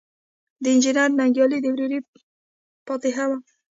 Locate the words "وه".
3.29-3.37